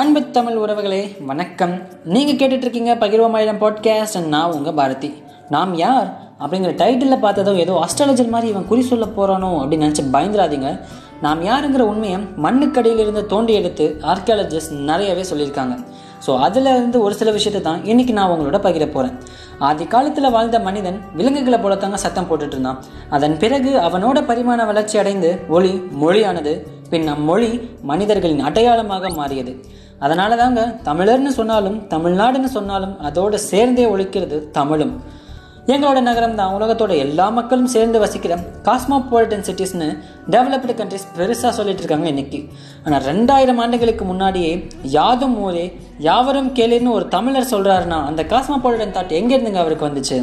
[0.00, 1.72] அன்பு தமிழ் உறவுகளே வணக்கம்.
[2.04, 5.10] நீங்கள் கேட்டுட்டு இருக்கீங்க பகிர்வமாயிரம் பாட்காஸ்ட் அண்ட் நான் உங்கள் பாரதி.
[5.48, 6.08] நாம் யார்?
[6.42, 10.68] அப்படிங்கிற டைட்டிலில் பார்த்ததும் ஏதோ அஸ்ட்ராலஜர் மாதிரி இவன் குறி சொல்ல போகிறானோ அப்படின்னு நினச்சி பயந்துராதீங்க.
[11.20, 15.76] நாம் யாருங்கிற உண்மையை மண்ணுக்கடியில் இருந்து தோண்டி எடுத்து ஆர்கியாலஜிஸ்ட் நிறையவே சொல்லியிருக்காங்க.
[16.26, 19.18] ஸோ அதில் இருந்து ஒரு சில விஷயத்தை தான் இன்னைக்கு நான் உங்களோட பகிர போகிறேன்
[19.58, 22.80] ஆதி காலத்தில் வாழ்ந்த மனிதன் விலங்குகளை போல தாங்க சத்தம் போட்டுட்டு இருந்தான்
[23.10, 25.72] அதன் பிறகு அவனோட பரிமாண வளர்ச்சி அடைந்து ஒளி
[26.02, 26.54] மொழியானது.
[26.92, 27.50] பின் அம்மொழி
[27.90, 29.52] மனிதர்களின் அடையாளமாக மாறியது.
[30.04, 34.94] அதனால தாங்க தமிழர்னு சொன்னாலும் தமிழ்நாடுன்னு சொன்னாலும் அதோடு சேர்ந்தே ஒழிக்கிறது தமிழும்.
[35.72, 38.36] எங்களோட நகரம் தான் உலகத்தோட எல்லா மக்களும் சேர்ந்து வசிக்கிற
[38.68, 39.88] காஸ்மோபாலிட்டன் சிட்டிஸ்னு
[40.34, 42.40] டெவலப்டு கண்ட்ரிஸ் பெருசாக சொல்லிட்டு இருக்காங்க இன்னைக்கு.
[42.84, 44.52] ஆனால் ரெண்டாயிரம் ஆண்டுகளுக்கு முன்னாடியே
[44.96, 45.66] யாதும் ஊரே
[46.08, 50.18] யாவரும் கேளுன்னு ஒரு தமிழர் சொல்கிறாருன்னா அந்த காஸ்மோபாலிட்டன் தாட் எங்கேருந்துங்க அவருக்கு வந்துச்சு?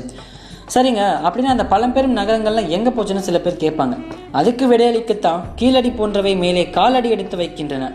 [0.76, 3.96] சரிங்க அப்படின்னா அந்த பழம்பெரும் நகரங்கள்லாம் எங்கே போச்சுன்னு சில பேர் கேட்பாங்க.
[4.40, 7.86] அதுக்கு விடையளிக்கத்தான் கீழடி போன்றவை மேலே காலடி எடுத்து வைக்கின்றன.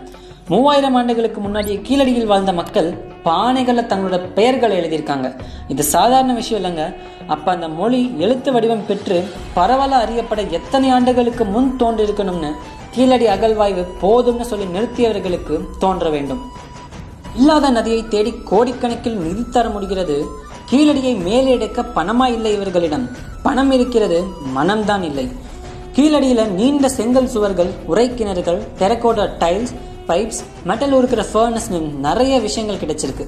[0.47, 2.89] மூவாயிரம் ஆண்டுகளுக்கு முன்னாடியே கீழடியில் வாழ்ந்த மக்கள்
[3.25, 5.39] பானைகளில் தங்களோட பெயர்களை எழுதியிருக்காங்க.
[5.67, 6.95] இது சாதாரண விஷயம் இல்லைங்க.
[7.27, 12.51] அப்போ அந்த மொழி எழுத்து வடிவம் பெற்று பரவலாக அறியப்பட எத்தனை ஆண்டுகளுக்கு முன் தோன்றிருக்கணும்னு
[12.91, 16.41] கீழடி அகழ்வாய்வு போதும்னு சொல்லி நிறுத்தியவர்களுக்கு தோன்ற வேண்டும்.
[17.35, 20.25] இல்லாத நதியை தேடி கோடிக்கணக்கில் நிதி தர முடிகிறது.
[20.71, 23.09] கீழடியை மேலெடுக்க பணமா இல்லை இவர்களிடம்.
[23.43, 24.23] பணம் இருக்கிறது
[24.55, 25.31] மனம்தான் இல்லை.
[25.95, 29.73] கீழடியில நீண்ட செங்கல் சுவர்கள் உரைக்கிணறுகள் டெரகோட்டா டைல்ஸ்
[30.07, 33.25] பைப்ஸ் மெட்டல் உருக்கிற ஃபர்னஸ்னு நிறைய விஷயங்கள் கிடைச்சிருக்கு.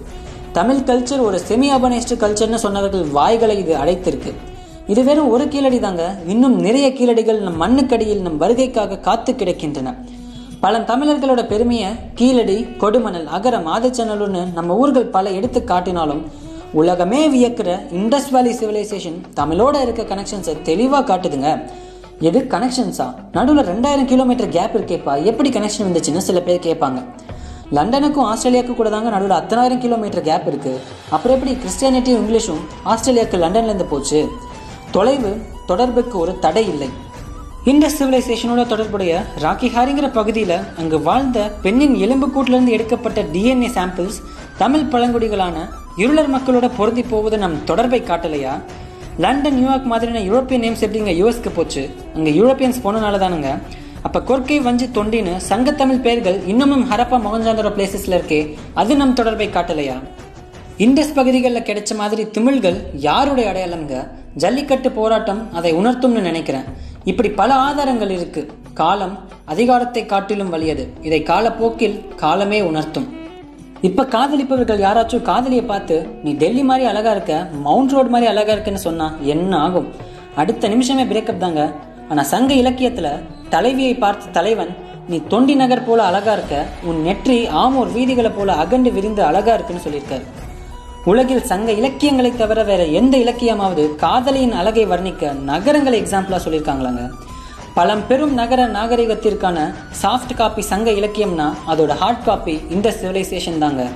[0.57, 4.33] தமிழ் கல்ச்சர் ஒரு செமி அபனைஸ்டு கல்ச்சர்னு சொன்னவர்கள் வாய்களை இது அடைத்திருக்கு.
[4.93, 6.03] இது வெறும் ஒரு கீழடி தாங்க
[6.33, 9.93] இன்னும் நிறைய கீழடிகள் நம் மண்ணுக்கடியில் நம் வருகைக்காக காத்து கிடக்கின்றன.
[10.63, 16.21] பல தமிழர்களோட பெருமையை கீழடி கொடுமணல் அகரம் ஆதிச்சநல்லூர்னு நம்ம ஊர்கள் பல எடுத்து காட்டினாலும்
[16.81, 21.49] உலகமே வியக்கிற இண்டஸ் வேலி சிவிலைசேஷன் தமிழோட இருக்க கனெக்ஷன்ஸை தெளிவாக காட்டுதுங்க.
[22.19, 25.23] எது கனெக்ஷன்ஸா நடுவில் ரெண்டாயிரம் கிலோமீட்டர் கேப் இருக்கேப்பா.
[25.23, 27.05] எப்படி கனெக்ஷன் வந்துச்சுன்னு சில பேர் கேட்பாங்க.
[27.71, 30.81] லண்டனுக்கும் ஆஸ்திரேலியாவுக்கும் கூட தாங்க நடுவில் அத்தனாயிரம் கிலோமீட்டர் கேப் இருக்கு.
[31.09, 34.31] அப்புறம் எப்படி கிறிஸ்டியானிட்டியும் இங்கிலீஷும் ஆஸ்திரேலியாவுக்கு லண்டன்லேருந்து போச்சு?
[34.91, 36.89] தொலைவு தொடர்புக்கு ஒரு தடை இல்லை.
[37.65, 44.19] இந்த சிவிலைசேஷனோட தொடர்புடைய ராக்கி ஹாரிங்கிற பகுதியில் அங்கு வாழ்ந்த பெண்ணின் எலும்புக்கூட்டிலிருந்து எடுக்கப்பட்ட டிஎன்ஏ சாம்பிள்ஸ்
[44.57, 48.61] தமிழ் பழங்குடிகளான இருளர் மக்களோட பொருந்தி போவது நம் தொடர்பை காட்டலையா?
[49.17, 51.89] லண்டன் நியூயார்க் மாதிரியான யூரோப்பியன் நேம்ஸ் எப்படிங்க யூஎஸ்க்கு போச்சு?
[52.15, 53.61] அங்கே யூரோப்பியன்ஸ் போனனால தானுங்க.
[54.01, 58.55] அப்போ கொர்க்கை வஞ்சி தொண்டின்னு சங்கத்தமிழ் பெயர்கள் இன்னமும் ஹரப்பா மொகஞ்சாந்தர பிளேசஸ்ல இருக்கே.
[58.73, 60.03] அது நம் தொடர்பை காட்டலையா?
[60.77, 64.07] இண்டஸ் பகுதிகளில் கிடைச்ச மாதிரி திமிழ்கள் யாருடைய அடையாளம்ங்க?
[64.35, 66.63] ஜல்லிக்கட்டு போராட்டம் அதை உணர்த்தும்னு நினைக்கிறேன்.
[67.03, 68.51] இப்படி பல ஆதாரங்கள் இருக்கு.
[68.73, 70.87] காலம் அதிகாரத்தை காட்டிலும் வலியது.
[71.01, 73.13] இதை காலப்போக்கில் காலமே உணர்த்தும்.
[73.87, 77.33] இப்ப காதலிப்பவர்கள் யாராச்சும் காதலியை பார்த்து நீ டெல்லி மாதிரி அழகா இருக்க
[77.65, 79.87] மவுண்ட் ரோடு மாதிரி அழகா இருக்குன்னு சொன்னா என்ன ஆகும்?
[80.35, 81.61] அடுத்த நிமிஷமே பிரேக்கப் தாங்க.
[82.09, 83.09] ஆனா சங்க இலக்கியத்துல
[83.49, 84.71] தலைவியை பார்த்த தலைவன்
[85.07, 86.55] நீ தொண்டி நகர் போல அழகா இருக்க
[86.89, 90.25] உன் நெற்றி ஆமூர் வீதிகளை போல அகண்டு விரிந்து அழகா இருக்குன்னு சொல்லியிருக்காரு.
[91.11, 97.03] உலகில் சங்க இலக்கியங்களை தவிர வேற எந்த இலக்கியமாவது காதலியின் அழகை வர்ணிக்க நகரங்களை எக்ஸாம்பிளா சொல்லியிருக்காங்களாங்க.
[97.75, 103.87] பழம்பெரும் நகர நாகரிகத்திற்கான சாஃப்ட் காப்பி சங்க இலக்கியம்னா அதோட ஹார்ட் காப்பி இந்த சிவிலைசேஷன் தாங்க.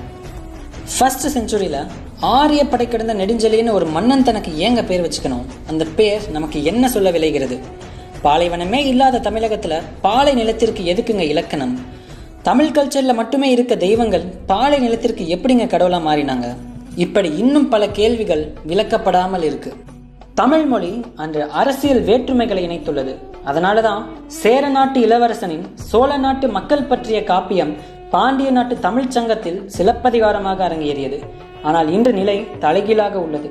[0.98, 1.86] ஃபர்ஸ்ட் செஞ்சுரியில்
[2.20, 5.46] ஆரிய படை கிடந்த நெடுஞ்செலின்னு ஒரு மன்னன் தனக்கு ஏங்க பேர் வச்சுக்கணும்?
[5.66, 7.58] அந்த பேர் நமக்கு என்ன சொல்ல விளைகிறது?
[8.24, 11.80] பாலைவனமே இல்லாத தமிழகத்துல பாலை நிலத்திற்கு எதுக்குங்க இலக்கணம்?
[12.42, 16.56] தமிழ் கல்ச்சர்ல மட்டுமே இருக்க தெய்வங்கள் பாலை நிலத்திற்கு எப்படிங்க கடவுளா மாறினாங்க?
[16.96, 19.74] இப்படி இன்னும் பல கேள்விகள் விளக்கப்படாமல் இருக்கு.
[20.34, 23.14] தமிழ் மொழி அன்று அரசியல் வேற்றுமைகளை இணைத்துள்ளது.
[23.46, 27.72] அதனாலதான் சேர நாட்டு இளவரசனின் சோழ நாட்டு மக்கள் பற்றிய காப்பியம்
[28.10, 31.18] பாண்டிய நாட்டு தமிழ்ச் சங்கத்தில் சிலப்பதிகாரமாக அரங்கேறியது.
[31.62, 33.50] ஆனால் இன்று நிலை தலைகீழாக உள்ளது.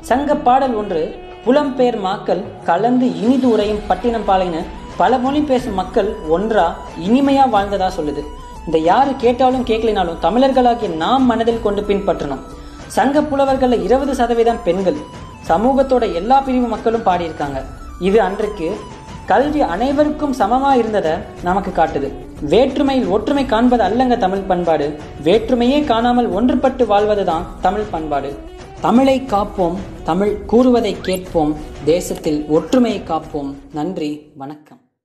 [0.00, 1.02] சங்க பாடல் ஒன்று
[1.44, 4.62] புலம்பெயர் மாக்கள் கலந்து இனிது உரையும் பட்டினம் பாலைன்னு
[4.96, 6.74] பல மொழி பேசும் மக்கள் ஒன்றா
[7.06, 8.22] இனிமையா வாழ்ந்ததா சொல்லுது.
[8.66, 12.42] இந்த யாரு கேட்டாலும் கேட்கலினாலும் தமிழர்களாகிய நாம் மனதில் கொண்டு பின்பற்றணும்.
[12.86, 14.96] சங்க புலவர்கள்ல இருபது சதவீதம் பெண்கள்.
[15.48, 17.60] சமூகத்தோட எல்லா பிரிவு மக்களும் பாடியிருக்காங்க.
[18.00, 18.76] இது அன்றைக்கு
[19.26, 22.12] கல்வி அனைவருக்கும் சமமா இருந்ததை நமக்கு காட்டுது.
[22.40, 24.98] வேற்றுமையில் ஒற்றுமை காண்பது அல்லங்க தமிழ் பண்பாடு.
[25.24, 28.38] வேற்றுமையே காணாமல் ஒன்றுபட்டு வாழ்வதுதான் தமிழ் பண்பாடு.
[28.80, 33.54] தமிழை காப்போம் தமிழ் கூறுவதை கேட்போம் தேசத்தில் ஒற்றுமையை காப்போம்.
[33.72, 34.80] நன்றி வணக்கம்.